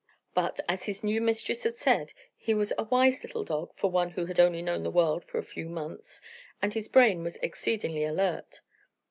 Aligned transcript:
But, 0.33 0.59
as 0.67 0.85
his 0.85 1.03
new 1.03 1.21
mistress 1.21 1.61
had 1.61 1.75
said, 1.75 2.13
he 2.35 2.55
was 2.55 2.73
a 2.75 2.85
wise 2.85 3.23
little 3.23 3.43
dog 3.43 3.71
for 3.75 3.91
one 3.91 4.09
who 4.09 4.25
had 4.25 4.39
only 4.39 4.63
known 4.63 4.81
the 4.81 4.89
world 4.89 5.23
for 5.23 5.37
a 5.37 5.43
few 5.43 5.69
months, 5.69 6.21
and 6.59 6.73
his 6.73 6.87
brain 6.87 7.21
was 7.21 7.35
exceedingly 7.43 8.03
alert. 8.03 8.61